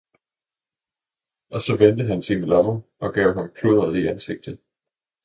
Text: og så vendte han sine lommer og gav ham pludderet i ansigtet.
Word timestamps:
og 1.49 1.61
så 1.61 1.75
vendte 1.79 2.03
han 2.05 2.23
sine 2.23 2.45
lommer 2.45 2.81
og 2.99 3.13
gav 3.13 3.33
ham 3.33 3.49
pludderet 3.55 3.97
i 3.97 4.07
ansigtet. 4.07 4.57